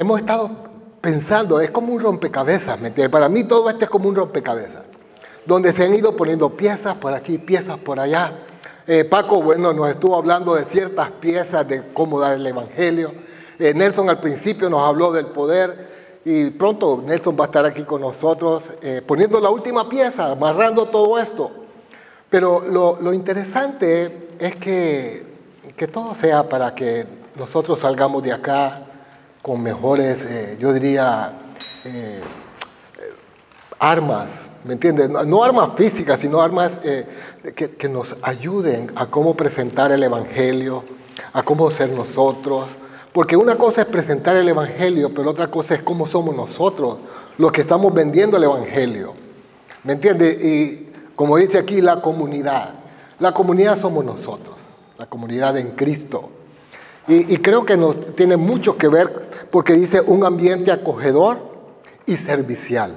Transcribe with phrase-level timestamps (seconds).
[0.00, 0.48] hemos estado
[1.00, 3.10] pensando, es como un rompecabezas, ¿me entiendes?
[3.10, 4.84] Para mí todo esto es como un rompecabezas,
[5.44, 8.30] donde se han ido poniendo piezas por aquí, piezas por allá.
[8.86, 13.10] Eh, Paco, bueno, nos estuvo hablando de ciertas piezas de cómo dar el Evangelio.
[13.58, 17.82] Eh, Nelson al principio nos habló del poder y pronto Nelson va a estar aquí
[17.82, 21.50] con nosotros eh, poniendo la última pieza, amarrando todo esto.
[22.30, 25.26] Pero lo, lo interesante es que,
[25.76, 27.04] que todo sea para que
[27.34, 28.84] nosotros salgamos de acá
[29.42, 31.32] con mejores, eh, yo diría,
[31.84, 32.20] eh,
[33.78, 34.30] armas,
[34.64, 35.08] ¿me entiendes?
[35.08, 37.06] No, armas físicas, sino armas eh,
[37.54, 40.84] que, que, nos ayuden a cómo presentar el Evangelio,
[41.32, 42.66] a cómo ser nosotros.
[43.12, 46.98] Porque una cosa es presentar el Evangelio, pero otra cosa es cómo somos nosotros
[47.38, 49.14] los que estamos vendiendo el Evangelio.
[49.84, 50.44] ¿Me entiendes?
[50.44, 52.74] Y como dice aquí, la comunidad.
[53.18, 54.56] La comunidad somos nosotros,
[54.98, 56.30] la comunidad en Cristo.
[57.08, 61.40] Y, y, creo que nos tiene mucho que ver porque dice un ambiente acogedor
[62.06, 62.92] y servicial.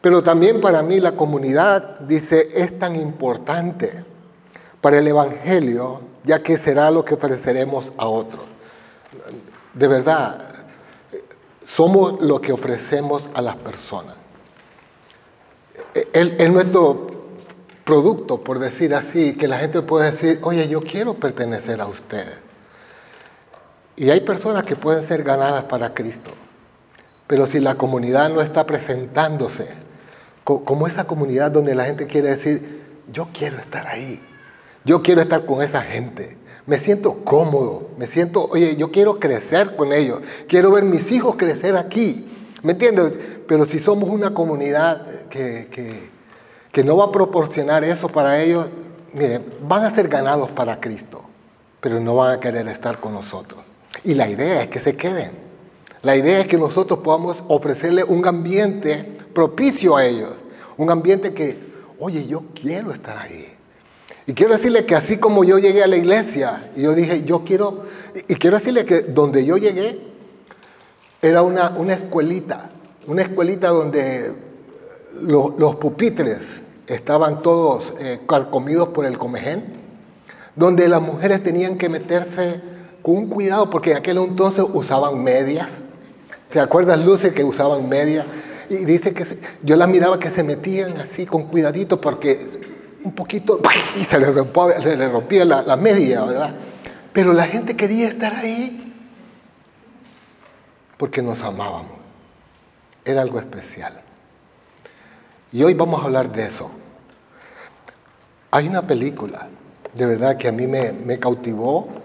[0.00, 4.04] Pero también para mí la comunidad, dice, es tan importante
[4.80, 8.44] para el Evangelio, ya que será lo que ofreceremos a otros.
[9.74, 10.46] De verdad,
[11.66, 14.14] somos lo que ofrecemos a las personas.
[16.12, 17.16] Es nuestro
[17.84, 22.45] producto, por decir así, que la gente puede decir, oye, yo quiero pertenecer a ustedes.
[23.96, 26.30] Y hay personas que pueden ser ganadas para Cristo.
[27.26, 29.68] Pero si la comunidad no está presentándose
[30.44, 34.22] como esa comunidad donde la gente quiere decir, yo quiero estar ahí,
[34.84, 36.36] yo quiero estar con esa gente,
[36.66, 41.34] me siento cómodo, me siento, oye, yo quiero crecer con ellos, quiero ver mis hijos
[41.36, 42.30] crecer aquí,
[42.62, 43.12] ¿me entiendes?
[43.48, 46.10] Pero si somos una comunidad que, que,
[46.70, 48.68] que no va a proporcionar eso para ellos,
[49.14, 51.22] miren, van a ser ganados para Cristo,
[51.80, 53.65] pero no van a querer estar con nosotros.
[54.06, 55.32] Y la idea es que se queden.
[56.02, 59.04] La idea es que nosotros podamos ofrecerle un ambiente
[59.34, 60.30] propicio a ellos.
[60.76, 61.58] Un ambiente que,
[61.98, 63.48] oye, yo quiero estar ahí.
[64.28, 67.42] Y quiero decirle que así como yo llegué a la iglesia, y yo dije, yo
[67.42, 67.86] quiero,
[68.28, 69.98] y quiero decirle que donde yo llegué
[71.20, 72.70] era una, una escuelita,
[73.08, 74.30] una escuelita donde
[75.20, 79.64] lo, los pupitres estaban todos eh, carcomidos por el comején,
[80.54, 82.75] donde las mujeres tenían que meterse
[83.06, 85.68] con cuidado, porque en aquel entonces usaban medias.
[86.50, 88.26] ¿Te acuerdas, Luce, que usaban medias?
[88.68, 89.24] Y dice que
[89.62, 92.44] yo las miraba que se metían así con cuidadito porque
[93.04, 93.60] un poquito
[94.08, 96.56] se les rompía, la, media, ¿verdad?
[97.12, 98.92] Pero la gente quería estar ahí
[100.96, 101.92] porque nos amábamos.
[103.04, 104.00] Era algo especial.
[105.52, 106.72] Y hoy vamos a hablar de eso.
[108.50, 109.46] Hay una película,
[109.94, 112.04] de verdad, que a mí me cautivó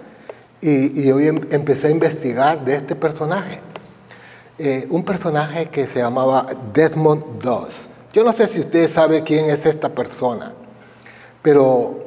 [0.62, 3.60] y, hoy em, empecé a investigar de este personaje.
[4.60, 7.70] Eh, un personaje que se llamaba Desmond Doss.
[8.14, 10.54] Yo no sé si usted sabe quién es esta persona,
[11.42, 12.04] pero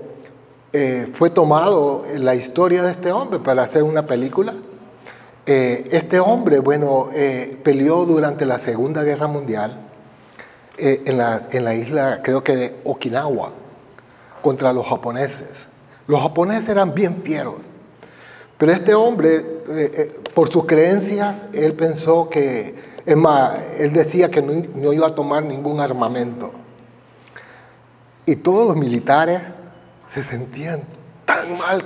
[0.73, 4.55] eh, fue tomado la historia de este hombre para hacer una película.
[5.47, 7.09] Eh, este hombre, bueno,
[7.63, 9.81] peleó durante la Segunda Guerra Mundial
[10.77, 13.51] en la, en, la, isla, creo que de Okinawa,
[14.43, 15.49] contra los japoneses.
[16.07, 17.74] Los japoneses eran bien fieros
[18.65, 24.31] pero este hombre, eh, eh, por sus creencias, él pensó que, es más, él decía
[24.31, 26.51] que no, iba a tomar ningún armamento.
[28.25, 29.43] Y todos los militares
[30.11, 30.81] se sentían
[31.27, 31.85] tan mal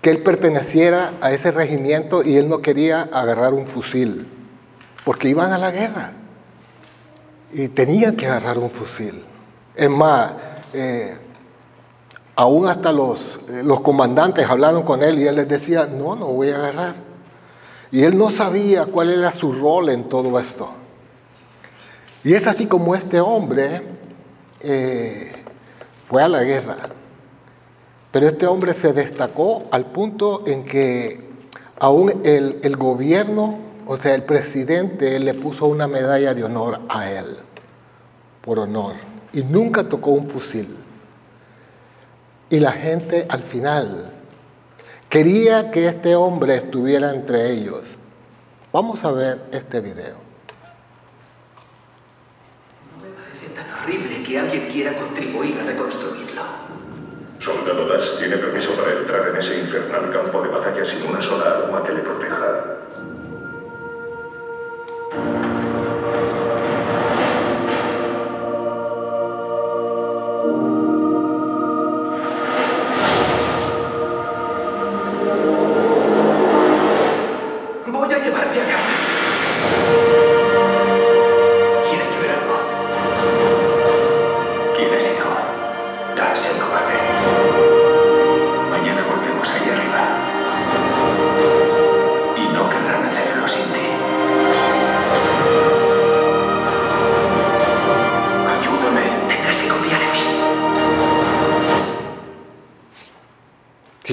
[0.00, 4.26] que él perteneciera a ese regimiento y él no quería agarrar un fusil,
[5.04, 6.14] porque iban a la guerra
[7.52, 9.22] y tenían que agarrar un fusil.
[9.76, 10.32] Es más,
[10.72, 11.16] eh,
[12.38, 16.26] Aún hasta los, eh, los comandantes hablaron con él y él les decía, no, no
[16.26, 16.94] voy a agarrar.
[17.90, 20.68] Y él no sabía cuál era su rol en todo esto.
[22.22, 23.82] Y es así como este hombre
[24.60, 25.32] eh,
[26.10, 26.76] fue a la guerra.
[28.12, 31.20] Pero este hombre se destacó al punto en que
[31.78, 37.10] aún el, el gobierno, o sea, el presidente le puso una medalla de honor a
[37.10, 37.38] él,
[38.42, 38.94] por honor.
[39.32, 40.85] Y nunca tocó un fusil.
[42.48, 44.12] Y la gente al final
[45.08, 47.82] quería que este hombre estuviera entre ellos.
[48.72, 50.14] Vamos a ver este video.
[52.92, 56.42] No me parece tan horrible que alguien quiera contribuir a reconstruirlo.
[57.40, 61.64] Soldado Das tiene permiso para entrar en ese infernal campo de batalla sin una sola
[61.64, 62.76] arma que le proteja.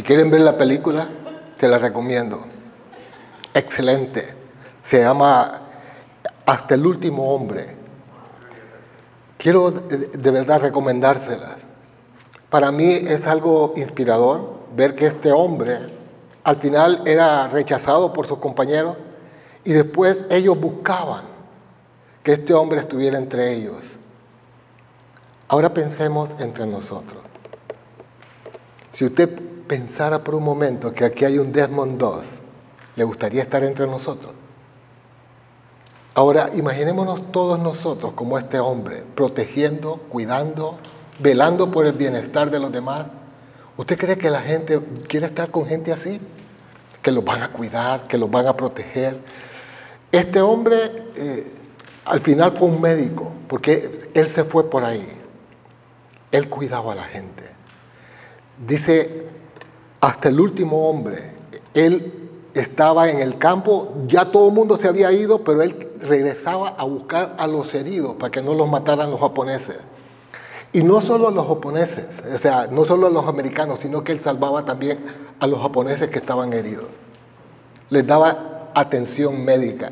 [0.03, 1.07] Si quieren ver la película,
[1.57, 2.41] te la recomiendo.
[3.53, 4.33] Excelente.
[4.83, 5.61] Se llama
[6.45, 7.73] Hasta el último hombre.
[9.37, 11.55] Quiero de verdad recomendárselas.
[12.49, 15.79] Para mí es algo inspirador ver que este hombre
[16.43, 18.97] al final era rechazado por sus compañeros
[19.63, 21.23] y después ellos buscaban
[22.23, 23.85] que este hombre estuviera entre ellos.
[25.47, 27.23] Ahora pensemos entre nosotros.
[28.91, 32.09] Si usted pensara por un momento que aquí hay un Desmond II,
[32.95, 34.31] ¿le gustaría estar entre nosotros?
[36.13, 40.77] Ahora imaginémonos todos nosotros como este hombre, protegiendo, cuidando,
[41.17, 43.07] velando por el bienestar de los demás.
[43.75, 46.21] ¿Usted cree que la gente quiere estar con gente así?
[47.01, 49.17] Que los van a cuidar, que los van a proteger.
[50.11, 50.77] Este hombre
[51.15, 51.51] eh,
[52.05, 55.19] al final fue un médico, porque él se fue por ahí.
[56.31, 57.43] Él cuidaba a la gente.
[58.67, 59.33] Dice,
[60.03, 61.31] hasta el último hombre,
[61.73, 62.11] él
[62.53, 66.83] estaba en el campo, ya todo el mundo se había ido, pero él regresaba a
[66.83, 69.77] buscar a los heridos para que no los mataran los japoneses.
[70.73, 72.05] Y no solo a los japoneses,
[72.35, 74.99] o sea, no solo a los americanos, sino que él salvaba también
[75.39, 76.87] a los japoneses que estaban heridos.
[77.89, 79.89] Les daba atención médica.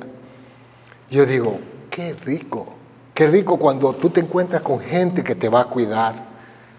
[1.09, 1.57] Yo digo,
[1.89, 2.67] qué rico,
[3.13, 6.15] qué rico cuando tú te encuentras con gente que te va a cuidar.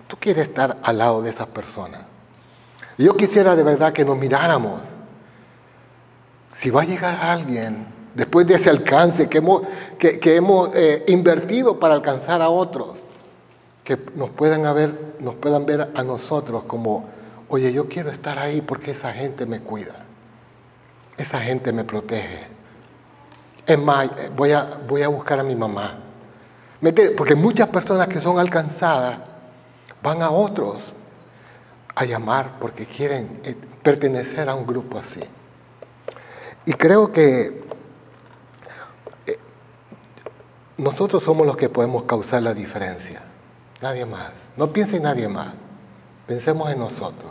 [0.06, 2.11] Tú quieres estar al lado de esas personas.
[3.02, 4.80] Yo quisiera de verdad que nos miráramos.
[6.56, 7.84] Si va a llegar alguien
[8.14, 9.62] después de ese alcance que hemos,
[9.98, 12.90] que, hemos eh, invertido para alcanzar a otros,
[13.82, 17.08] que nos puedan, haber, nos puedan ver a nosotros como,
[17.48, 20.04] oye, yo quiero estar ahí porque esa gente me cuida,
[21.16, 22.46] esa gente me protege.
[23.66, 25.98] Es más, voy a, voy a buscar a mi mamá.
[27.16, 29.18] Porque muchas personas que son alcanzadas
[30.00, 30.78] van a otros
[31.94, 35.20] a llamar porque quieren eh, pertenecer a un grupo así.
[36.64, 37.64] Y creo que
[39.26, 39.38] eh,
[40.78, 43.22] nosotros somos los que podemos causar la diferencia,
[43.80, 44.32] nadie más.
[44.56, 45.54] No piense en nadie más,
[46.26, 47.30] pensemos en nosotros.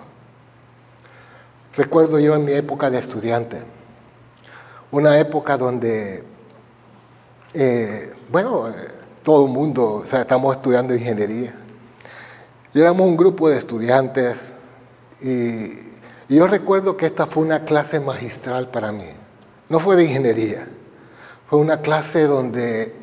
[1.76, 3.64] Recuerdo yo en mi época de estudiante,
[4.92, 6.26] una época donde,
[7.54, 8.74] eh, bueno,
[9.24, 11.56] todo el mundo, o sea, estamos estudiando ingeniería,
[12.74, 14.54] y éramos un grupo de estudiantes
[15.22, 15.92] y,
[16.30, 19.04] yo recuerdo que esta fue una clase magistral para mí.
[19.68, 20.66] No fue de ingeniería,
[21.50, 22.96] fue una clase donde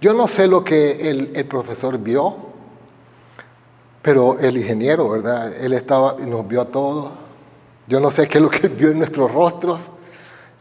[0.00, 2.34] yo no sé lo que el, profesor vio,
[4.00, 5.52] pero el ingeniero, ¿verdad?
[5.54, 7.12] Él estaba y nos vio a todos.
[7.86, 9.78] Yo no sé qué es lo que vio en nuestros rostros.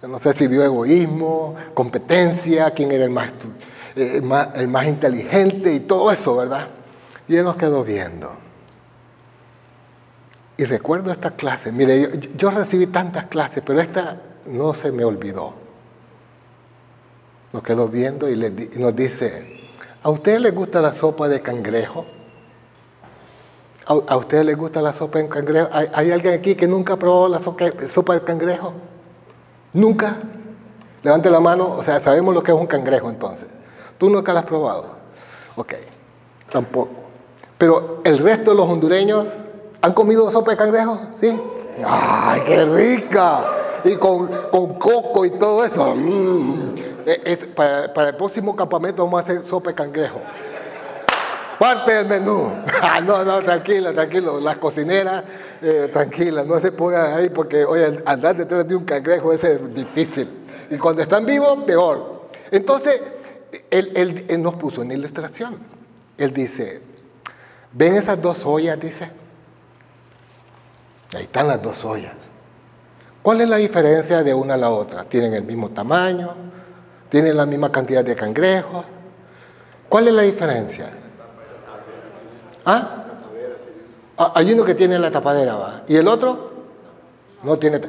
[0.02, 3.32] Yo no sé si vio egoísmo, competencia, quién era el más,
[3.96, 6.68] el más, el más inteligente y todo eso, ¿verdad?
[7.28, 8.32] Y él nos quedó viendo.
[10.62, 15.56] Y recuerdo esta clase, mire, yo, recibí tantas clases, pero esta no se me olvidó.
[17.52, 18.36] Nos quedó viendo y,
[18.78, 19.60] nos dice,
[20.04, 22.06] ¿a usted le gusta la sopa de cangrejo?
[23.88, 25.68] ¿A, ¿A usted le gusta la sopa de cangrejo?
[25.72, 28.74] ¿Hay, alguien aquí que nunca probó la sopa, sopa de cangrejo?
[29.74, 30.20] ¿Nunca?
[31.02, 33.48] Levante la mano, o sea, sabemos lo que es un cangrejo entonces.
[33.98, 34.98] ¿Tú nunca la has probado?
[35.56, 35.74] Ok,
[36.52, 37.01] tampoco.
[37.62, 39.26] Pero el resto de los hondureños
[39.82, 41.00] ¿Han comido sopa de cangrejo?
[41.20, 41.40] Sí.
[41.84, 43.40] ¡Ay, qué rica!
[43.84, 44.28] Y con,
[44.78, 45.96] coco y todo eso.
[45.96, 46.76] Mm.
[47.04, 50.22] E, para, el próximo campamento vamos a hacer sopa de cangrejo.
[51.58, 52.52] Parte del menú.
[52.84, 54.40] Ah, no, no, tranquila, tranquilo.
[54.40, 55.24] Las cocineras,
[55.62, 59.42] eh, tranquila, no se pongan ahí porque, oye, andar detrás de un cangrejo es
[59.74, 60.30] difícil.
[60.70, 62.28] Y cuando están vivos, peor.
[62.52, 63.02] Entonces,
[63.70, 65.58] él, él nos puso en ilustración.
[66.18, 66.82] Él dice,
[67.74, 68.80] ¿ven esas dos ollas?
[68.80, 69.12] Dice.
[71.14, 72.14] Ahí están las dos ollas.
[73.22, 75.04] ¿Cuál es la diferencia de una a la otra?
[75.04, 76.34] Tienen el mismo tamaño,
[77.10, 78.86] tienen la misma cantidad de cangrejos.
[79.88, 80.90] ¿Cuál es la diferencia?
[82.66, 83.04] ¿Ah?
[84.18, 85.84] ah hay uno que tiene la tapadera, ¿va?
[85.88, 86.52] ¿Y el otro?
[87.44, 87.82] No tiene.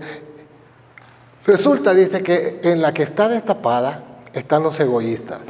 [1.46, 5.40] Resulta, dice, que en la que está destapada están los egoístas.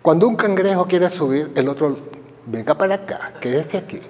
[0.00, 1.96] Cuando un cangrejo quiere subir, el otro,
[2.46, 4.00] venga para acá, quédese aquí.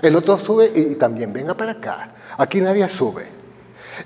[0.00, 2.10] El otro sube y también venga para acá.
[2.38, 3.26] Aquí nadie sube.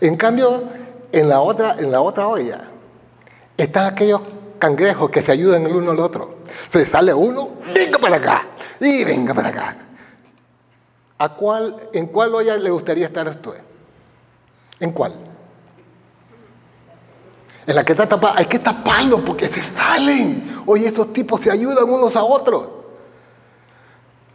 [0.00, 0.64] En cambio,
[1.12, 2.68] en la otra, en la otra olla
[3.56, 4.20] están aquellos
[4.58, 6.36] cangrejos que se ayudan el uno al otro.
[6.70, 8.46] Se sale uno, venga para acá
[8.80, 9.76] y venga para acá.
[11.18, 13.62] ¿A cuál, ¿En cuál olla le gustaría estar usted?
[14.80, 15.14] ¿En cuál?
[17.66, 20.62] En la que está tapada, hay que taparlo porque se salen.
[20.66, 22.75] Oye, esos tipos se ayudan unos a otros.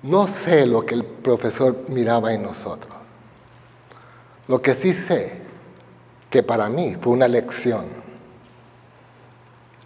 [0.03, 2.91] No sé lo que el profesor miraba en nosotros,
[4.47, 5.39] Lo que sí sé,
[6.29, 7.85] que para mí fue una lección.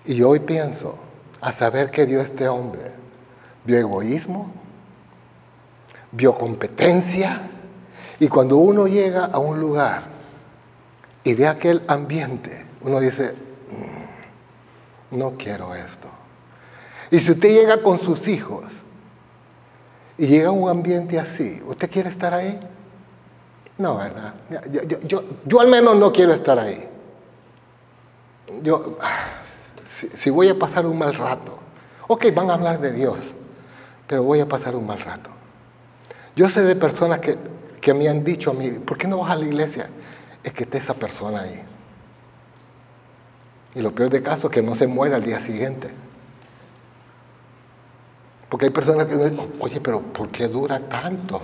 [0.06, 0.96] Y hoy pienso,
[1.42, 2.92] a saber que vio este hombre,
[3.66, 4.52] vio egoísmo,
[6.12, 7.42] vio competencia,
[8.20, 10.06] y cuando uno llega a un lugar
[11.24, 13.34] y ve aquel ambiente, uno dice,
[15.12, 16.08] mm, no quiero esto.
[17.12, 18.64] Y si usted llega con sus hijos
[20.18, 22.60] y llega un ambiente así, ¿usted quiere estar ahí?
[23.78, 24.34] No, ¿verdad?
[25.04, 26.88] Yo, al menos no quiero estar ahí.
[28.64, 28.98] Yo,
[30.00, 31.58] si, si, voy a pasar un mal rato,
[32.08, 33.18] ok, van a hablar de Dios,
[34.08, 35.30] pero voy a pasar un mal rato.
[36.36, 37.38] Yo sé de personas que,
[37.82, 39.90] que me han dicho a mí, ¿por qué no vas a la iglesia?
[40.44, 41.62] Es que esté esa persona ahí.
[43.74, 45.90] Y lo peor de caso es que no se muera al día siguiente.
[48.50, 51.42] Porque hay personas que dicen, oye, pero ¿por qué dura tanto?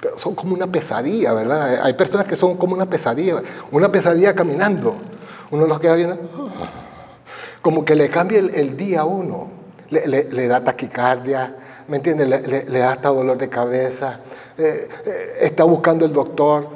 [0.00, 1.80] Pero son como una pesadilla, ¿verdad?
[1.82, 4.96] Hay personas que son como una pesadilla, una pesadilla caminando.
[5.50, 6.18] Uno los queda viendo,
[7.62, 9.48] como que le cambia el, día a uno.
[9.90, 11.56] Le, da taquicardia,
[11.86, 12.28] ¿me entiendes?
[12.28, 14.20] Le, da hasta dolor de cabeza,
[14.58, 16.68] eh, eh, está buscando el doctor.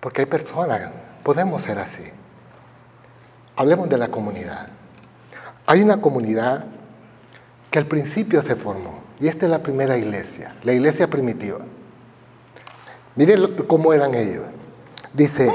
[0.00, 0.90] Porque hay personas,
[1.24, 2.04] podemos ser así.
[3.56, 4.75] Hablemos de la comunidad.
[5.66, 6.64] Hay una comunidad
[7.70, 11.58] que al principio se formó, y esta es la primera iglesia, la iglesia primitiva.
[13.16, 14.44] Miren cómo eran ellos.
[15.12, 15.50] Dice,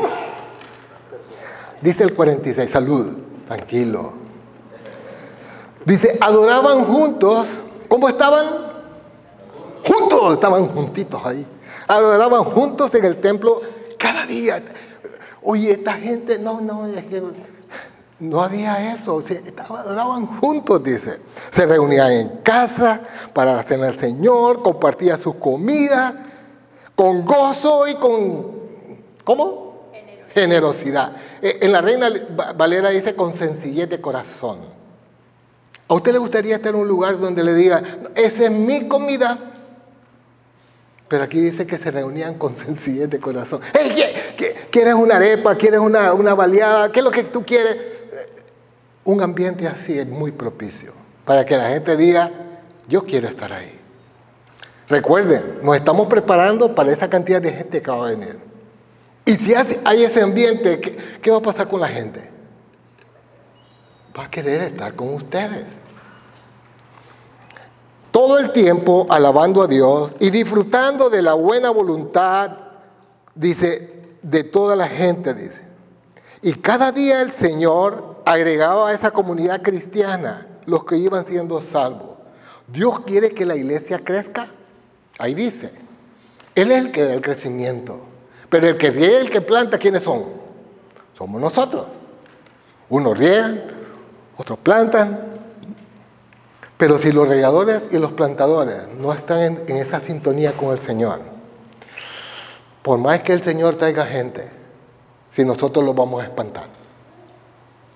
[1.81, 3.07] dice el 46, salud,
[3.47, 4.13] tranquilo.
[5.85, 7.47] Dice, adoraban juntos,
[7.87, 8.45] ¿cómo estaban?
[9.85, 11.45] Juntos, estaban juntitos ahí.
[11.87, 13.61] Adoraban juntos en el templo
[13.97, 14.63] cada día.
[15.41, 17.21] Oye, esta gente, no, no, es que
[18.21, 21.19] no había eso, estaban juntos, dice.
[21.51, 23.01] Se reunían en casa
[23.33, 26.13] para la cena del Señor, compartían sus comidas
[26.95, 28.51] con gozo y con,
[29.23, 29.89] ¿cómo?
[29.91, 30.33] Generosidad.
[30.35, 31.11] Generosidad.
[31.41, 32.09] Eh, en la Reina
[32.55, 34.59] Valera dice con sencillez de corazón.
[35.87, 37.81] ¿A usted le gustaría estar en un lugar donde le diga,
[38.13, 39.35] esa es mi comida?
[41.07, 43.61] Pero aquí dice que se reunían con sencillez de corazón.
[44.69, 45.55] ¿Quieres una arepa?
[45.55, 46.91] ¿Quieres una, una baleada?
[46.91, 48.00] ¿Qué es lo que tú quieres?
[49.03, 50.93] Un ambiente así es muy propicio
[51.25, 52.29] para que la gente diga,
[52.88, 53.79] yo quiero estar ahí.
[54.88, 58.38] Recuerden, nos estamos preparando para esa cantidad de gente que va a venir.
[59.25, 59.53] Y si
[59.86, 60.81] hay ese ambiente,
[61.22, 62.29] ¿qué, va a pasar con la gente?
[64.17, 65.65] Va a querer estar con ustedes.
[68.12, 72.58] Todo el tiempo alabando a Dios y disfrutando de la buena voluntad,
[73.34, 75.62] dice, de toda la gente, dice.
[76.41, 82.17] Y cada día el Señor agregaba a esa comunidad cristiana los que iban siendo salvos.
[82.67, 84.47] Dios quiere que la iglesia crezca.
[85.17, 85.71] Ahí dice.
[86.55, 87.99] Él es el que da el crecimiento.
[88.49, 90.25] Pero el que riega, el que planta, ¿quiénes son?
[91.17, 91.87] Somos nosotros.
[92.89, 93.61] Unos riegan,
[94.37, 95.19] otros plantan.
[96.77, 100.79] Pero si los regadores y los plantadores no están en, en esa sintonía con el
[100.79, 101.19] Señor,
[102.81, 104.49] por más que el Señor traiga gente,
[105.31, 106.80] si nosotros los vamos a espantar.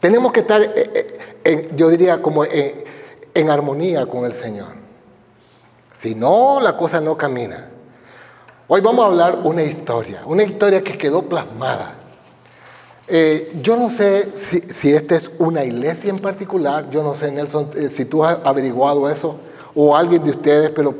[0.05, 4.67] Tenemos que estar, eh, eh, yo diría, como en, armonía con el Señor.
[5.99, 7.69] Si no, la cosa no camina.
[8.67, 11.95] Hoy vamos a hablar una historia, una historia que quedó plasmada.
[13.07, 17.71] Eh, yo no sé si, esta es una iglesia en particular, yo no sé, Nelson,
[17.91, 19.39] si tú has averiguado eso,
[19.73, 20.93] o alguien de ustedes, pero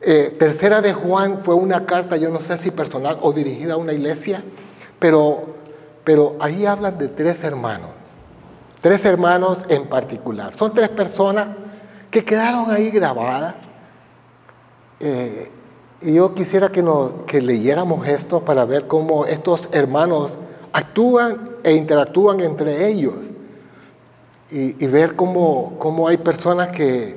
[0.00, 3.94] Tercera de Juan fue una carta, yo no sé si personal o dirigida a una
[3.94, 4.44] iglesia,
[5.00, 5.56] pero,
[6.04, 7.97] pero ahí hablan de tres hermanos.
[8.80, 10.54] Tres hermanos en particular.
[10.54, 11.48] Son tres personas
[12.10, 13.54] que quedaron ahí grabadas.
[15.00, 15.50] Eh,
[16.00, 20.32] y yo quisiera que, nos, que leyéramos esto para ver cómo estos hermanos
[20.72, 23.14] actúan e interactúan entre ellos.
[24.50, 27.16] Y, ver cómo, cómo, hay personas que,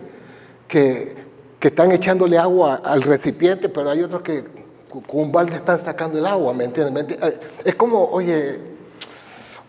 [0.67, 1.15] que,
[1.57, 4.43] que, están echándole agua al recipiente, pero hay otros que
[4.89, 7.17] con un balde están sacando el agua, ¿me entiendes?
[7.63, 8.59] Es como, oye,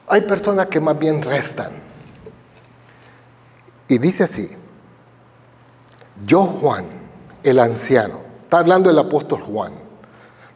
[0.08, 1.72] hay personas que más bien restan.
[3.88, 4.50] Y dice así,
[6.24, 6.84] yo Juan,
[7.42, 9.72] el anciano, está hablando el apóstol Juan,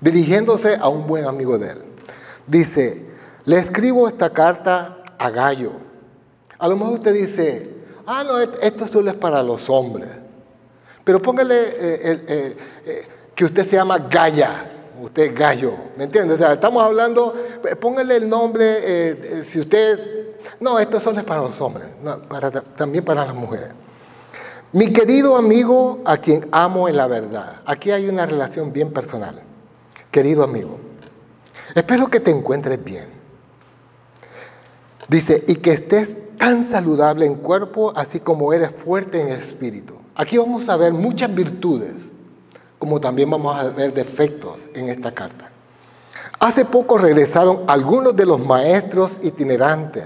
[0.01, 1.83] dirigiéndose a un buen amigo de él,
[2.47, 3.07] dice,
[3.45, 5.73] le escribo esta carta a Gallo.
[6.59, 7.75] A lo mejor usted dice,
[8.07, 10.09] ah, no, esto solo es para los hombres.
[11.05, 16.35] Pero póngale eh, eh, eh, que usted se llama Gaya, usted es gallo, ¿me entiende?
[16.35, 17.35] O sea, estamos hablando,
[17.81, 19.99] póngale el nombre, eh, si usted,
[20.61, 21.89] no, esto solo es para los hombres,
[22.29, 23.69] para, también para las mujeres.
[24.73, 29.43] Mi querido amigo a quien amo en la verdad, aquí hay una relación bien personal.
[30.11, 30.79] querido amigo,
[31.75, 33.17] espero que te encuentres bien.
[35.09, 39.95] Dice, y que estés tan saludable en cuerpo, así como eres fuerte en espíritu.
[40.15, 41.95] Aquí vamos a ver muchas virtudes,
[42.79, 45.51] como también vamos a ver defectos en esta carta.
[46.39, 50.05] Hace poco regresaron algunos de los maestros itinerantes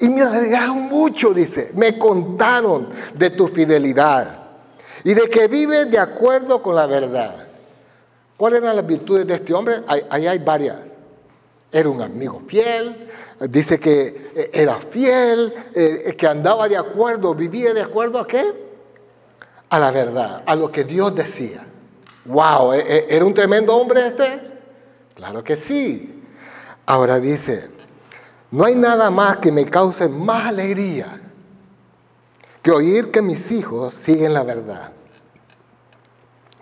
[0.00, 4.42] y me alegraron mucho, dice, me contaron de tu fidelidad
[5.04, 7.46] y de que vives de acuerdo con la verdad.
[8.36, 9.76] ¿Cuáles eran las virtudes de este hombre?
[9.86, 10.76] Ahí hay varias.
[11.70, 13.10] Era un amigo fiel,
[13.40, 18.44] dice que eh, era fiel, eh, que andaba de acuerdo, vivía de acuerdo a qué?
[19.68, 21.67] A la verdad, a lo que Dios decía.
[22.24, 22.74] ¡Wow!
[22.74, 24.40] ¿e, ¿Era un tremendo hombre este?
[25.14, 26.24] Claro que sí.
[26.86, 27.70] Ahora dice,
[28.50, 31.20] no hay nada más que me cause más alegría
[32.62, 34.92] que oír que mis hijos siguen la verdad.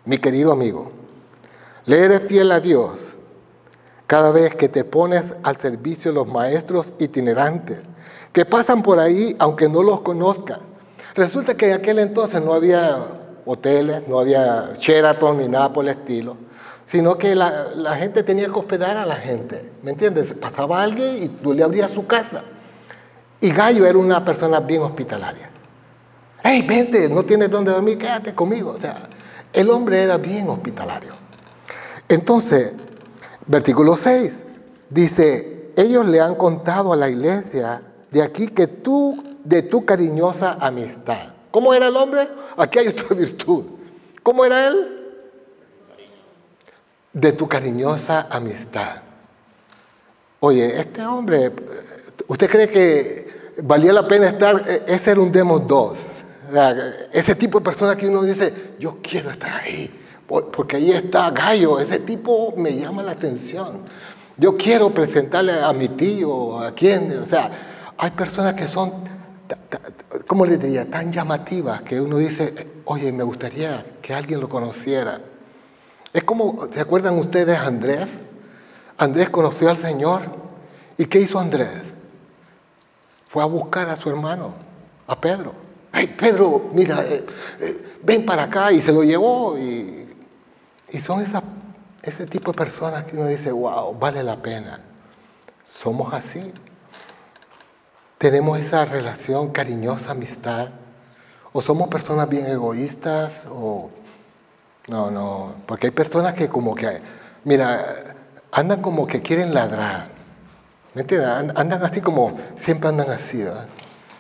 [0.04, 0.92] Mi querido amigo,
[1.84, 3.16] le eres fiel a Dios
[4.06, 7.80] cada vez que te pones al servicio de los maestros itinerantes,
[8.32, 10.60] que pasan por ahí aunque no los conozcas.
[11.14, 15.92] Resulta que en aquel entonces no había hoteles, no había Sheraton ni nada por el
[15.92, 16.36] estilo,
[16.86, 20.34] sino que la, gente tenía que hospedar a la gente, ¿me entiendes?
[20.34, 22.42] Pasaba alguien y tú le abrías su casa.
[23.40, 25.48] Y Gallo era una persona bien hospitalaria.
[26.42, 28.74] Hey, vente, no tienes dónde dormir, quédate conmigo.
[28.76, 29.08] O sea,
[29.52, 31.12] el hombre era bien hospitalario.
[32.08, 32.72] Entonces,
[33.46, 34.44] Versículo 6
[34.90, 40.56] dice, ellos le han contado a la iglesia de aquí que tú, de tu cariñosa
[40.60, 41.28] amistad.
[41.52, 42.28] ¿Cómo era el hombre?
[42.56, 43.64] Aquí hay otra virtud.
[44.22, 44.92] ¿Cómo era él?
[47.12, 49.02] De tu cariñosa amistad.
[50.40, 51.50] Oye, este hombre,
[52.26, 54.62] ¿usted cree que valía la pena estar?
[54.86, 55.98] Ese era un Demos 2.
[57.12, 61.78] Ese tipo de persona que uno dice, yo quiero estar ahí porque ahí está Gallo,
[61.78, 63.82] ese tipo me llama la atención.
[64.36, 67.50] Yo quiero presentarle a mi tío, a quien, o sea,
[67.96, 68.92] hay personas que son,
[70.26, 75.20] ¿cómo le diría?, tan llamativas que uno dice, oye, me gustaría que alguien lo conociera.
[76.12, 78.18] Es como, ¿se acuerdan ustedes Andrés?
[78.98, 80.22] Andrés conoció al Señor.
[80.98, 81.82] ¿Y qué hizo Andrés?
[83.28, 84.54] Fue a buscar a su hermano,
[85.06, 85.52] a Pedro.
[85.92, 87.24] Ay, Pedro, mira, eh,
[87.60, 90.06] eh, ven para acá y se lo llevó y
[90.92, 91.24] y son
[92.02, 94.80] ese tipo de personas que uno dice, wow, vale la pena.
[95.70, 96.52] Somos así.
[98.18, 100.68] Tenemos esa relación cariñosa, amistad.
[101.52, 103.90] O somos personas bien egoístas, o...
[104.88, 107.00] No, no, porque hay personas que como que,
[107.42, 108.14] mira,
[108.52, 110.08] andan como que quieren ladrar.
[110.94, 111.28] ¿Me entiendes?
[111.56, 113.66] Andan así como, siempre andan así, ¿verdad?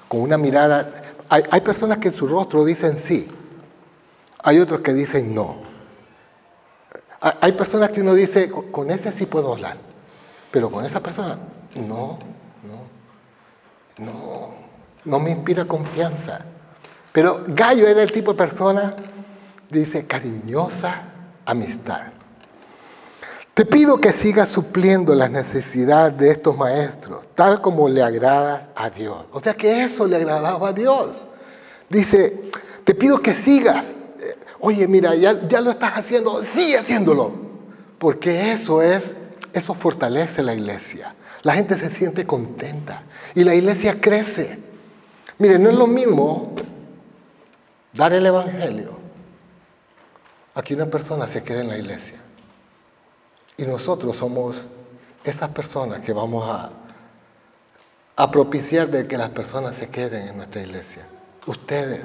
[0.08, 1.04] Con una mirada.
[1.28, 3.30] Hay, hay personas que en su rostro dicen sí.
[4.42, 5.56] Hay otros que dicen no.
[7.20, 9.76] Hay personas que uno dice, con ese sí puedo hablar,
[10.50, 11.38] pero con esa persona,
[11.74, 12.18] no,
[13.98, 14.54] no,
[15.04, 16.40] no, me inspira confianza.
[17.12, 18.94] Pero Gallo era el tipo de persona,
[19.70, 21.02] dice, cariñosa
[21.44, 22.02] amistad.
[23.54, 28.90] Te pido que sigas supliendo las necesidades de estos maestros, tal como le agradas a
[28.90, 29.24] Dios.
[29.32, 31.10] O sea que eso le agradaba a Dios.
[31.88, 32.50] Dice,
[32.84, 33.86] te pido que sigas
[34.60, 37.30] Oye, mira, ya, lo estás haciendo, sigue haciéndolo.
[37.98, 39.14] Porque eso es,
[39.52, 41.14] eso fortalece la iglesia.
[41.42, 43.02] La gente se siente contenta
[43.36, 44.58] y la iglesia crece.
[45.38, 46.54] Mire, no es lo mismo
[47.92, 48.96] dar el evangelio
[50.54, 52.16] a que una persona se quede en la iglesia.
[53.58, 54.66] Y nosotros somos
[55.22, 56.70] esas personas que vamos a,
[58.16, 61.06] a propiciar de que las personas se queden en nuestra iglesia.
[61.46, 62.00] Ustedes,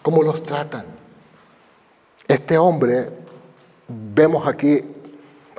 [0.00, 0.86] ¿cómo los tratan?
[2.26, 3.10] Este hombre,
[3.86, 4.82] vemos aquí,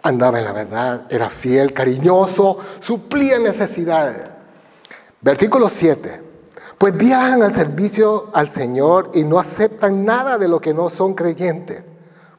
[0.01, 4.30] andaba en la verdad, era fiel, cariñoso, suplía necesidades.
[5.21, 6.21] Versículo 7.
[6.77, 11.13] Pues viajan al servicio al Señor y no aceptan nada de lo que no son
[11.13, 11.84] creyentes.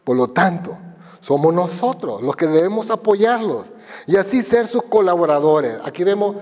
[0.02, 0.76] Por lo tanto,
[1.20, 3.66] somos nosotros los que debemos apoyarlos
[4.06, 5.76] y así ser sus colaboradores.
[5.84, 6.36] Aquí vemos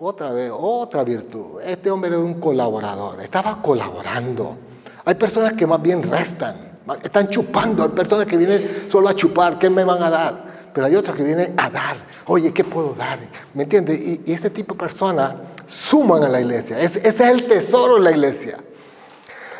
[0.00, 1.60] otra vez, otra virtud.
[1.64, 4.56] Este hombre era un colaborador, estaba colaborando.
[5.04, 6.68] Hay personas que más bien restan.
[7.02, 7.82] Están chupando.
[7.82, 9.58] Hay personas que vienen solo a chupar.
[9.58, 10.70] ¿Qué me van a dar?
[10.74, 11.96] Pero hay otros que vienen a dar.
[12.26, 13.18] Oye, ¿qué puedo dar?
[13.54, 13.98] ¿Me entiendes?
[13.98, 15.34] Y, este tipo de personas
[15.68, 16.80] suman a la iglesia.
[16.80, 18.58] ese es el tesoro de la iglesia.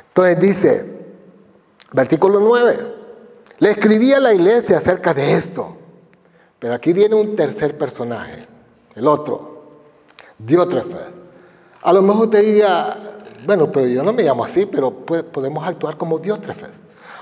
[0.08, 0.86] Entonces dice,
[1.92, 2.76] versículo 9,
[3.58, 5.76] le escribí a la iglesia acerca de esto.
[6.58, 8.46] Pero aquí viene un tercer personaje,
[8.96, 9.58] el otro,
[10.38, 11.06] Diótrefes.
[11.82, 12.96] A lo mejor te diría,
[13.46, 16.70] bueno, pero yo no me llamo así, pero podemos actuar como Diótrefes.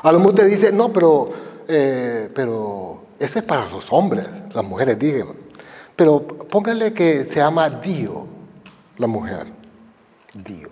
[0.03, 1.29] A lo mejor te dice, no, pero,
[1.68, 5.29] eh, pero Ese es para los hombres, las mujeres digan.
[5.94, 8.27] Pero póngale que se llama Dio,
[8.98, 9.46] la mujer.
[10.35, 10.70] Dio.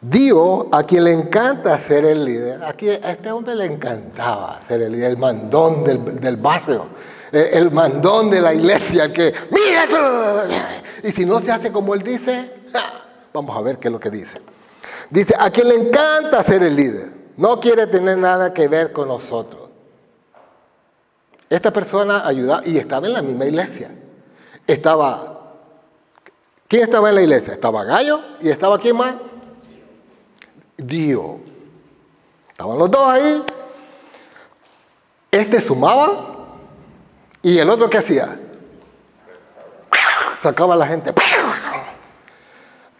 [0.00, 4.82] Dio, a quien le encanta ser el líder, aquí a este hombre le encantaba ser
[4.82, 6.88] el líder, el mandón del, barrio,
[7.32, 11.94] eh, el mandón de la iglesia, que, mira tú, y si no se hace como
[11.94, 12.50] él dice,
[13.32, 14.42] vamos a ver qué es lo que dice.
[15.08, 19.08] Dice, a quien le encanta ser el líder, no quiere tener nada que ver con
[19.08, 19.64] nosotros.
[21.50, 23.90] Esta persona ayudaba y estaba en la misma iglesia.
[24.66, 25.33] Estaba,
[26.74, 27.52] ¿quién estaba en la iglesia?
[27.52, 29.14] Estaba Gallo y estaba quién más?
[30.76, 31.36] Dios.
[32.50, 33.44] Estaban los dos ahí.
[35.30, 36.48] Este sumaba
[37.42, 38.40] y el otro ¿qué hacía?
[40.42, 41.14] Sacaba a la gente.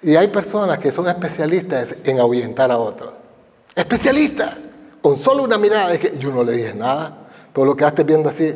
[0.03, 3.13] Y hay personas que son especialistas en ahuyentar a otros.
[3.75, 4.55] Especialistas.
[5.03, 5.93] Con solo una mirada.
[5.95, 7.27] Es que yo no le dije nada.
[7.53, 8.55] Pero lo que estés viendo así.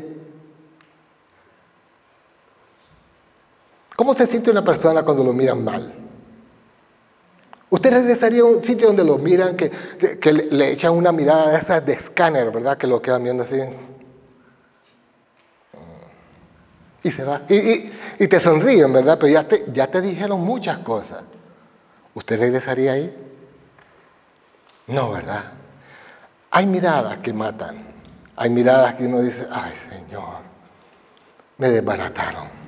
[3.99, 5.93] ¿Cómo se siente una persona cuando lo miran mal?
[7.69, 9.73] Usted regresaría a un sitio donde lo miran, que,
[10.33, 12.79] le, echan una mirada de esas de escáner, ¿verdad?
[12.79, 13.59] Que lo quedan viendo así.
[17.03, 17.43] Y se va.
[17.49, 19.19] Y, te sonríen, ¿verdad?
[19.19, 21.25] Pero ya te, ya te dijeron muchas cosas.
[22.15, 23.13] ¿Usted regresaría ahí?
[24.87, 25.43] No, ¿verdad?
[26.53, 27.79] Hay miradas que matan.
[28.37, 30.37] Hay miradas que uno dice, ay Señor,
[31.57, 32.68] me desbarataron.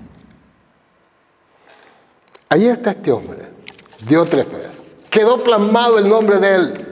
[2.53, 3.49] Ahí está este hombre,
[4.09, 4.73] dio tres veces.
[5.09, 6.87] Quedó plasmado el nombre de él.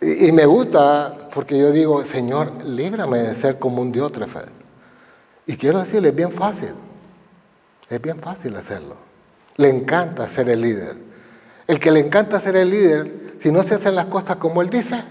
[0.00, 4.40] Y, me gusta porque yo digo, Señor, líbrame de ser como un diótrefe.
[5.44, 6.72] Y quiero decirle, es bien fácil.
[7.90, 8.96] Es bien fácil hacerlo.
[9.56, 10.96] Le encanta ser el líder.
[11.66, 14.70] El que le encanta ser el líder, si no se hacen las cosas como él
[14.70, 15.04] dice,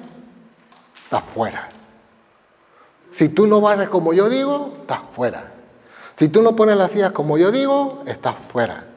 [1.04, 1.70] está fuera.
[3.14, 5.52] Si tú no barres como yo digo, estás fuera.
[6.18, 8.88] Si tú no pones las sillas como yo digo, estás fuera.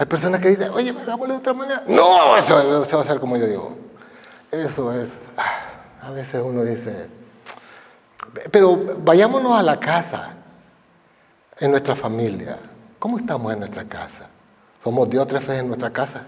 [0.00, 1.82] Hay personas que dicen, oye, hagámoslo de otra manera.
[1.86, 3.76] No, eso se va a hacer como yo digo.
[4.50, 5.60] Eso es, ah,
[6.00, 7.06] a veces uno dice,
[8.50, 10.30] pero vayámonos a la casa,
[11.58, 12.56] en nuestra familia.
[12.98, 14.26] ¿Cómo estamos en nuestra casa?
[14.82, 16.22] ¿Somos diótrefes en nuestra casa?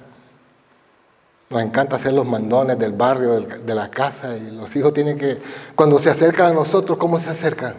[1.49, 5.41] Nos encanta hacer los mandones del barrio, de la casa, y los hijos tienen que,
[5.75, 7.77] cuando se acercan a nosotros, ¿cómo se acercan?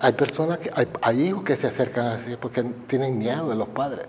[0.00, 4.06] Hay personas que, hay, hijos que se acercan así porque tienen miedo de los padres.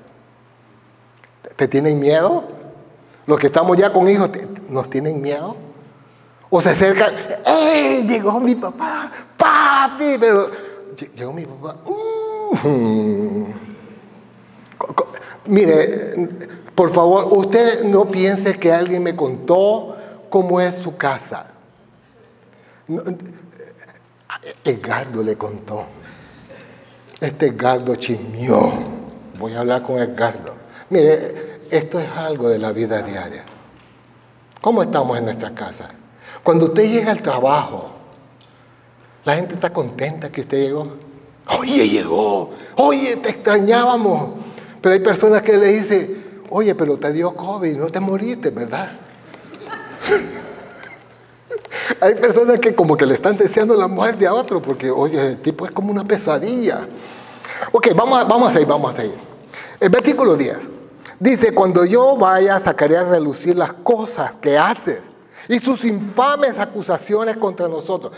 [1.56, 2.46] ¿Te tienen miedo?
[3.26, 4.30] Los que estamos ya con hijos,
[4.70, 5.56] ¿nos tienen miedo?
[6.50, 7.14] O se acercan,
[7.46, 8.04] ¡eh!
[8.08, 10.50] Llegó mi papá, papi, pero
[11.16, 11.78] llegó mi papá.
[11.86, 13.48] Uh,
[15.46, 16.30] mire,
[16.76, 19.98] por favor, usted no piense que alguien me contó
[20.30, 21.48] cómo es su casa.
[24.64, 25.86] Edgardo le contó.
[27.20, 28.72] Este Edgardo chismió.
[29.40, 30.54] Voy a hablar con Edgardo.
[30.90, 33.44] Mire, esto es algo de la vida diaria.
[34.62, 35.90] ¿Cómo estamos en nuestra casa?
[36.44, 37.92] Cuando usted llega al trabajo,
[39.26, 40.88] la gente está contenta que usted llegó.
[41.60, 42.54] Oye, llegó.
[42.76, 44.30] Oye, te extrañábamos.
[44.82, 48.92] Pero hay personas que le dicen, oye, pero te dio COVID, no te moriste, ¿verdad?
[52.00, 55.42] Hay personas que como que le están deseando la muerte a otro porque, oye, el
[55.42, 56.88] tipo es como una pesadilla.
[57.72, 59.16] Ok, vamos a, vamos a ir, vamos a ir.
[59.80, 60.58] El versículo 10
[61.20, 65.02] dice, cuando yo vaya sacaré a relucir las cosas que haces
[65.48, 68.14] y sus infames acusaciones contra nosotros.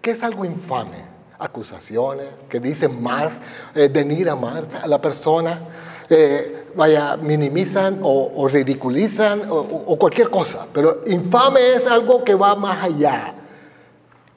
[0.00, 1.04] ¿Qué es algo infame?
[1.38, 3.32] Acusaciones que dicen más,
[3.74, 5.60] eh, venir a más a la persona.
[6.08, 12.84] Eh, vaya, minimizan o, ridiculizan o, cualquier cosa, pero infame es algo que va más
[12.84, 13.34] allá.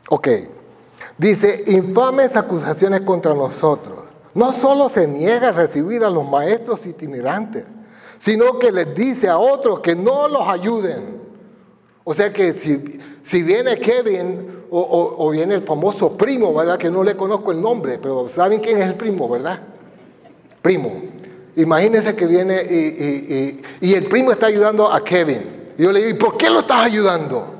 [0.10, 0.28] Ok,
[1.18, 4.06] dice, infames acusaciones contra nosotros.
[4.34, 7.66] No solo se niega a recibir a los maestros itinerantes,
[8.20, 11.20] sino que les dice a otros que no los ayuden.
[12.04, 16.78] O sea que si, si viene Kevin o, o, viene el famoso primo, ¿verdad?
[16.78, 19.60] Que no le conozco el nombre, pero ¿saben quién es el primo, verdad?
[20.62, 21.19] Primo.
[21.60, 22.64] Imagínense que viene
[23.82, 25.74] y, el primo está ayudando a Kevin.
[25.78, 27.54] Yo le digo, ¿y por qué lo estás ayudando?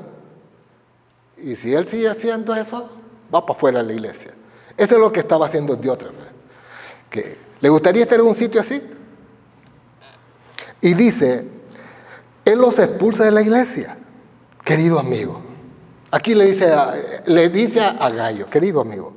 [1.36, 2.88] Y si él sigue haciendo eso,
[3.32, 4.32] va para afuera de la iglesia.
[4.74, 5.78] Eso es lo que estaba haciendo.
[7.10, 8.82] Que, ¿Le gustaría estar en un sitio así?
[10.80, 11.44] Y dice,
[12.46, 13.98] Él los expulsa de la iglesia,
[14.64, 15.42] querido amigo.
[16.10, 16.74] Aquí le dice
[17.26, 19.12] le dice a Gallo, querido amigo,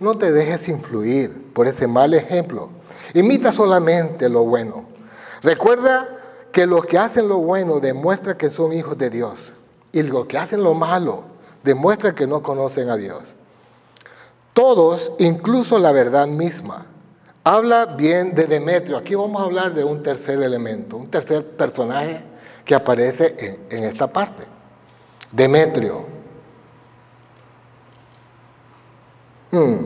[0.00, 2.70] no te dejes influir por ese mal ejemplo
[3.14, 4.84] Imita solamente lo bueno.
[5.42, 6.06] Recuerda
[6.52, 9.52] que los que hacen lo bueno demuestran que son hijos de Dios.
[9.92, 11.24] Y los que hacen lo malo
[11.64, 13.20] demuestran que no conocen a Dios.
[14.54, 16.86] Todos, incluso la verdad misma,
[17.42, 18.96] habla bien de Demetrio.
[18.96, 22.20] Aquí vamos a hablar de un tercer elemento, un tercer personaje
[22.64, 24.44] que aparece en, esta parte.
[25.32, 26.19] Demetrio.
[29.50, 29.76] Hmm.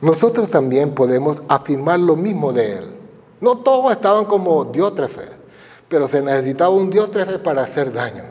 [0.00, 2.90] Nosotros también podemos afirmar lo mismo de él.
[3.40, 5.28] No todos estaban como Diótrefe,
[5.88, 8.24] pero se necesitaba un Diótrefe para hacer daño.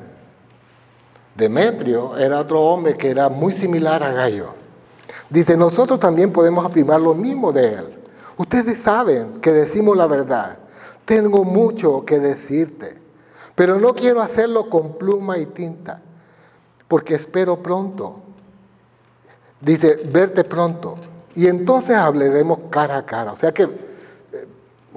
[1.36, 4.48] Demetrio era otro hombre que era muy similar a Gallo.
[5.30, 7.86] Dice, nosotros también podemos afirmar lo mismo de él.
[8.38, 10.58] Ustedes saben que decimos la verdad.
[11.06, 12.98] Tengo mucho que decirte,
[13.56, 16.02] pero no quiero hacerlo con pluma y tinta,
[16.88, 18.22] porque espero pronto.
[19.62, 20.98] Dice, verte pronto.
[21.36, 23.32] Y entonces hablaremos cara a cara.
[23.32, 23.70] O sea que eh,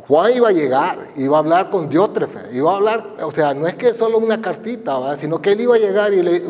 [0.06, 3.66] Juan iba a llegar, iba a hablar con Diótrefe, iba a hablar, o sea, no
[3.66, 6.40] es que solo una cartita, sino que él iba a llegar y le,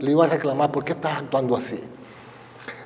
[0.00, 1.80] le iba a reclamar, ¿por qué estás actuando así?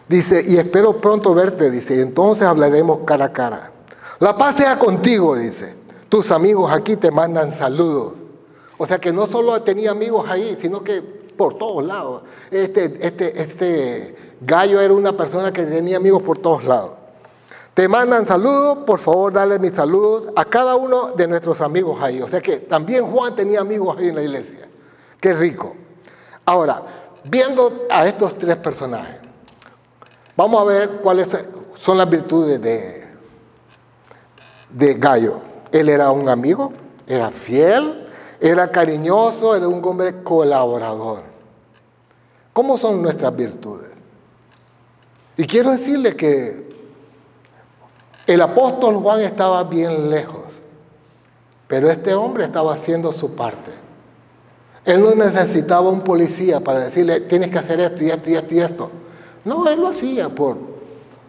[0.09, 3.73] Dice, y espero pronto verte, dice, y entonces hablaremos cara a cara.
[4.21, 5.75] La paz sea contigo, dice.
[6.09, 8.13] Tus amigos aquí te mandan saludos.
[8.77, 11.01] O sea que no solo tenía amigos ahí, sino que
[11.37, 12.23] por todos lados.
[12.51, 16.93] Este, este, este gallo era una persona que tenía amigos por todos lados.
[17.75, 22.23] Te mandan saludos, por favor, dale mis saludos a cada uno de nuestros amigos ahí.
[22.23, 24.69] O sea que también Juan tenía amigos ahí en la iglesia.
[25.21, 25.75] Qué rico.
[26.45, 26.83] Ahora,
[27.25, 29.25] viendo a estos tres personajes,
[30.37, 31.29] Vamos a ver cuáles
[31.79, 33.05] son las virtudes de,
[34.71, 35.37] de Gallo.
[35.71, 36.73] Él era un amigo,
[37.07, 38.09] era fiel,
[38.41, 41.23] era cariñoso, era un hombre colaborador.
[42.53, 43.91] ¿Cómo son nuestras virtudes?
[45.37, 46.65] Y quiero decirle que
[48.27, 50.45] el apóstol Juan estaba bien lejos,
[51.67, 53.73] pero este hombre estaba haciendo su parte.
[54.85, 58.55] Él no necesitaba un policía para decirle, tienes que hacer esto y esto y esto
[58.55, 58.91] y esto.
[59.45, 60.57] No, él lo hacía por,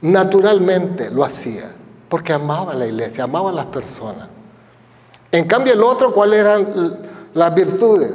[0.02, 1.72] naturalmente lo hacía,
[2.08, 4.30] porque amaba la iglesia, amaba a las personas.
[5.32, 6.98] En cambio el otro, ¿cuáles eran
[7.34, 8.12] las virtudes?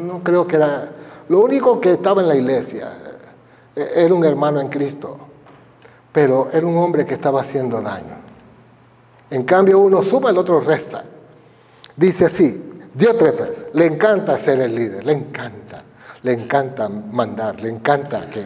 [0.00, 0.90] No creo que era,
[1.28, 3.03] lo único que estaba en la iglesia
[3.74, 5.16] era un hermano en Cristo,
[6.12, 8.16] pero era un hombre que estaba haciendo daño.
[9.30, 11.04] En cambio uno suma, el otro resta.
[11.96, 15.84] Dice así, Diótrefes, le encanta ser el líder, le encanta
[16.24, 18.42] le encanta mandar, le encanta que...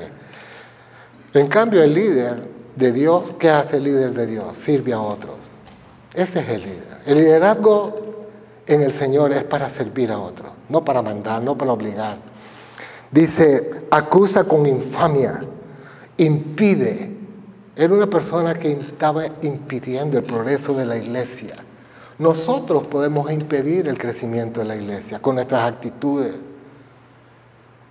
[1.33, 2.43] En cambio, el líder
[2.75, 4.59] de Dios, ¿qué hace el líder de Dios?
[4.59, 5.37] Sirve a otros.
[6.13, 6.99] Ese es el líder.
[7.07, 8.27] El liderazgo
[8.67, 12.19] en el Señor es para servir a otros, no para mandar, no para obligar.
[13.11, 15.41] Dice, acusa con infamia,
[16.17, 17.17] impide.
[17.75, 21.55] Era una persona que estaba impidiendo el progreso de la iglesia.
[22.19, 26.35] Nosotros podemos impedir el crecimiento de la iglesia con nuestras actitudes,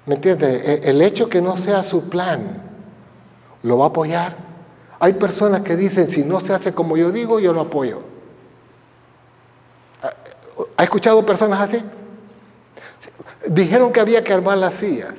[0.07, 0.63] ¿Me entiendes?
[0.65, 2.63] E, el hecho que no sea su plan
[3.61, 4.35] lo va a apoyar.
[4.99, 8.01] Hay personas que dicen, si no se hace como yo digo, yo no apoyo.
[10.77, 11.83] ¿Ha escuchado personas así?
[13.49, 15.13] Dijeron que había que armar las sillas,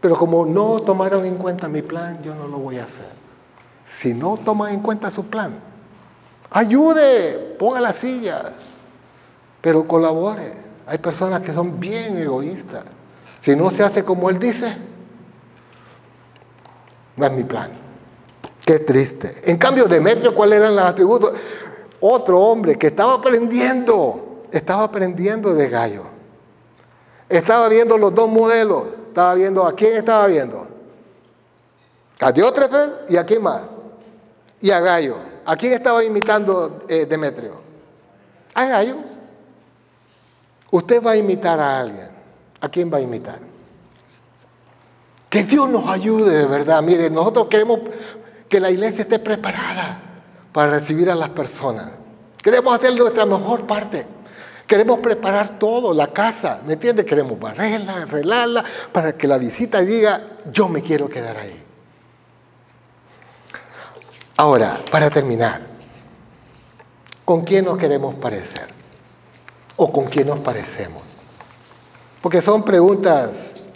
[0.00, 3.12] pero como no tomaron en cuenta mi plan, yo no lo voy a hacer.
[3.98, 5.52] Si no toman en cuenta su plan,
[6.50, 8.42] ayude, ponga las sillas,
[9.60, 10.54] pero colabore.
[10.86, 12.84] Hay personas que son bien egoístas.
[13.40, 14.76] Si no se hace como Él dice,
[17.16, 17.70] no es mi plan.
[18.64, 19.42] Qué triste.
[19.44, 21.32] En cambio, Demetrio, ¿cuáles eran los atributos?
[22.00, 26.11] Otro hombre que estaba aprendiendo, estaba aprendiendo de Gallo.
[27.32, 28.84] Estaba viendo los dos modelos.
[29.08, 30.66] Estaba viendo, ¿a quién estaba viendo?
[32.20, 33.62] A Diótrefes y a quién más.
[34.60, 35.16] Y a Gallo.
[35.44, 37.54] ¿A quién estaba imitando eh, Demetrio?
[38.54, 38.96] A Gallo.
[40.70, 42.12] Usted va a imitar a alguien.
[42.62, 43.40] ¿a quién va a imitar?
[45.28, 46.80] Que Dios nos ayude de verdad.
[46.82, 47.80] Mire, nosotros queremos
[48.48, 50.00] que la iglesia esté preparada
[50.52, 51.90] para recibir a las personas.
[52.40, 54.06] Queremos hacer nuestra mejor parte.
[54.72, 57.04] Queremos preparar todo, la casa, ¿me entiende?
[57.04, 60.18] Queremos barrerla, arreglarla, para que la visita diga,
[60.50, 61.62] yo me quiero quedar ahí.
[64.38, 65.60] Ahora, para terminar,
[67.22, 68.68] ¿con quién nos queremos parecer?
[69.76, 71.02] ¿O con quién nos parecemos?
[72.22, 73.28] Porque son preguntas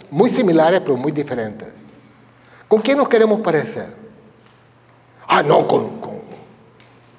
[0.09, 1.67] muy similares, pero muy diferentes.
[2.67, 3.93] ¿Con quién nos queremos parecer?
[5.27, 6.01] Ah, no, con,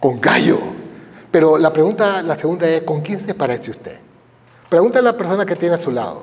[0.00, 0.77] con, Gallo.
[1.30, 3.98] Pero la pregunta, la segunda es, ¿con quién se parece usted?
[4.68, 6.22] Pregúntale a la persona que tiene a su lado.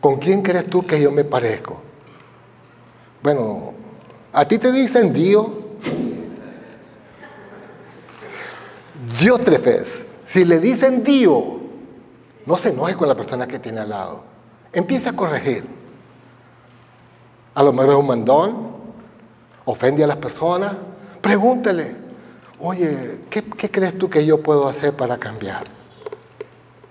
[0.00, 1.80] ¿Con quién crees tú que yo me parezco?
[3.22, 3.72] Bueno,
[4.32, 5.46] a ti te dicen Dios.
[9.20, 10.06] Dios tres veces.
[10.26, 11.44] Si le dicen Dios,
[12.46, 14.24] no se enoje con la persona que tiene al lado.
[14.72, 15.64] Empieza a corregir.
[17.54, 18.68] A lo mejor es un mandón,
[19.64, 20.72] ofende a las personas.
[21.20, 22.01] Pregúntele,
[22.62, 25.64] oye, ¿qué, crees tú que yo puedo hacer para cambiar?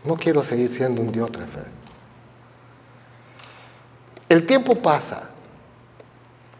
[0.04, 1.62] No quiero seguir siendo un diótrefe.
[4.28, 5.30] El tiempo pasa.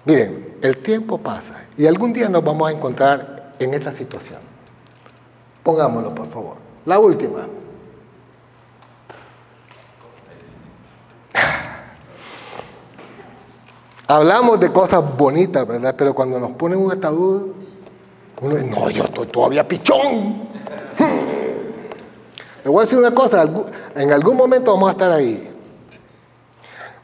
[0.06, 4.40] Miren, el tiempo pasa y algún día nos vamos a encontrar en esta situación.
[5.62, 6.56] Pongámoslo, por favor.
[6.86, 7.48] La última.
[14.08, 15.96] Hablamos de cosas bonitas, ¿verdad?
[15.98, 17.61] Pero cuando nos ponen un ataúd,
[18.42, 20.50] uno dice, no, yo estoy todavía pichón.
[22.64, 23.48] Le voy a decir una cosa,
[23.96, 25.48] en algún momento vamos a estar ahí.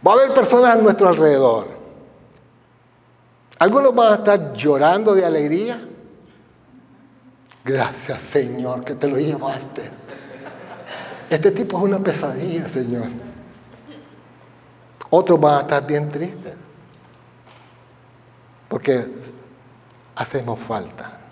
[0.05, 1.67] Va a haber personas a nuestro alrededor.
[3.59, 5.79] Algunos van a estar llorando de alegría.
[7.63, 9.91] Gracias, Señor, que te lo llevaste.
[11.29, 13.09] Este tipo es una pesadilla, Señor.
[15.09, 16.55] Otros van a estar bien tristes.
[18.69, 19.07] Porque
[20.15, 21.26] hacemos falta.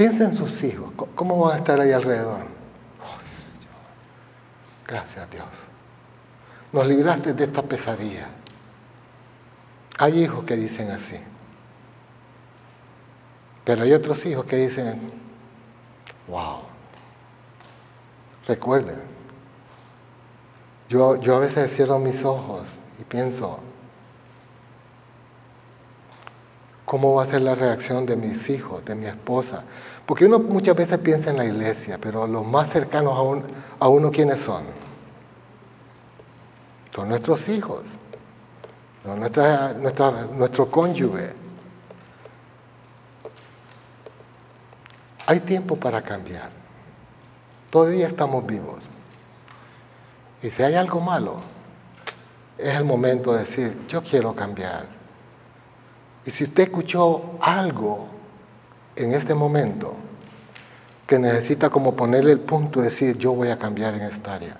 [0.00, 0.94] Piensa en sus hijos.
[1.14, 2.40] ¿Cómo van a estar ahí alrededor?
[4.88, 5.44] Gracias, Dios.
[6.72, 8.28] Nos libraste de esta pesadilla.
[9.98, 11.16] Hay hijos que dicen así.
[13.62, 15.12] Pero hay otros hijos que dicen,
[16.28, 16.60] wow.
[18.48, 19.02] Recuerden,
[20.88, 22.62] yo, yo a veces cierro mis ojos
[22.98, 23.60] y pienso,
[26.90, 29.62] ¿cómo va a ser la reacción de mis hijos, de mi esposa?
[30.04, 34.10] Porque uno muchas veces piensa en la iglesia, pero los más cercanos a, a uno,
[34.10, 34.64] ¿quiénes son?
[36.92, 37.82] Son nuestros hijos,
[39.04, 41.32] nuestra, nuestra, nuestro cónyuge.
[45.26, 46.50] Hay tiempo para cambiar.
[47.70, 48.80] Todavía estamos vivos.
[50.42, 51.36] Y si hay algo malo,
[52.58, 54.99] es el momento de decir, yo quiero cambiar.
[56.26, 58.06] Y si usted escuchó algo
[58.96, 59.94] en este momento
[61.06, 64.56] que necesita como ponerle el punto decir, yo voy a cambiar en esta área,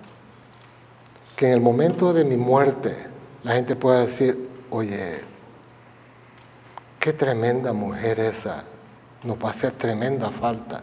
[1.37, 3.07] que en el momento de mi muerte
[3.45, 5.21] la gente pueda decir, oye,
[6.99, 8.65] qué tremenda mujer esa,
[9.23, 10.83] nos va a hacer tremenda falta.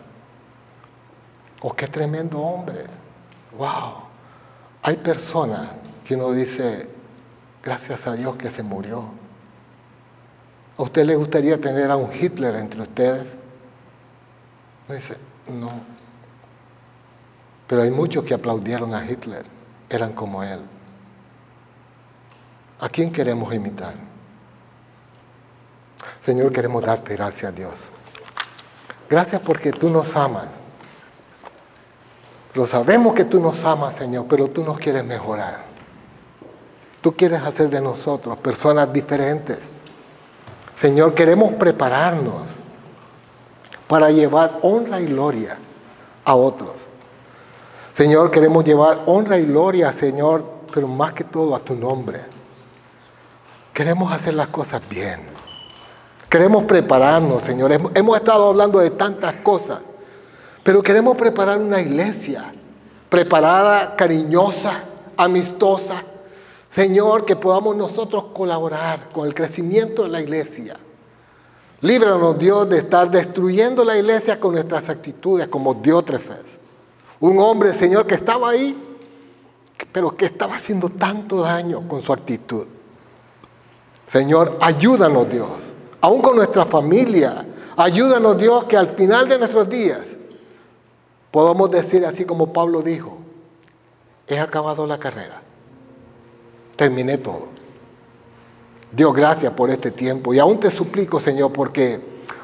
[1.61, 2.85] O qué tremendo hombre.
[3.57, 4.05] Wow.
[4.83, 5.67] Hay personas
[6.05, 6.87] que uno dice,
[7.63, 9.05] gracias a Dios que se murió.
[10.77, 13.25] ¿A usted le gustaría tener a un Hitler entre ustedes?
[14.89, 15.17] dice,
[15.49, 15.71] no.
[17.67, 19.45] Pero hay muchos que aplaudieron a Hitler,
[19.89, 20.59] eran como él.
[22.79, 23.95] ¿A quién queremos imitar?
[26.23, 27.73] Señor, queremos darte gracias, Dios.
[29.09, 30.47] Gracias porque tú nos amas.
[32.53, 35.65] Lo sabemos que tú nos amas, Señor, pero tú nos quieres mejorar.
[37.01, 39.57] Tú quieres hacer de nosotros personas diferentes.
[40.79, 42.43] Señor, queremos prepararnos
[43.87, 45.57] para llevar honra y gloria
[46.23, 46.73] a otros.
[47.93, 52.19] Señor, queremos llevar honra y gloria, Señor, pero más que todo a tu nombre.
[53.73, 55.21] Queremos hacer las cosas bien.
[56.29, 57.71] Queremos prepararnos, Señor.
[57.71, 59.79] Hemos estado hablando de tantas cosas,
[60.61, 62.53] pero queremos preparar una iglesia
[63.09, 64.83] preparada, cariñosa,
[65.15, 66.03] amistosa.
[66.77, 70.77] Señor, que podamos nosotros colaborar con el crecimiento de la iglesia.
[71.81, 76.45] Líbranos, Dios, de estar destruyendo la iglesia con nuestras actitudes como Diótrefes.
[77.19, 78.77] Un hombre, Señor, que estaba ahí,
[79.91, 82.65] pero que estaba haciendo tanto daño con su actitud.
[84.07, 85.49] Señor, ayúdanos, Dios
[86.01, 87.45] aún con nuestra familia.
[87.75, 90.01] Ayúdanos Dios que al final de nuestros días
[91.31, 93.17] podamos decir así como Pablo dijo,
[94.27, 95.41] he acabado la carrera,
[96.77, 97.47] terminé todo.
[98.89, 101.99] Dios, gracias por este tiempo y aún te suplico, Señor, porque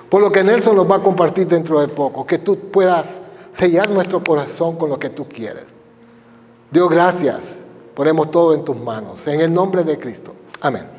[0.09, 3.21] por lo que Nelson nos va a compartir dentro de poco, que tú puedas
[3.53, 5.63] sellar nuestro corazón con lo que tú quieres.
[6.69, 7.39] Dios, gracias.
[7.93, 9.19] Ponemos todo en tus manos.
[9.25, 10.33] En el nombre de Cristo.
[10.59, 10.93] Amén.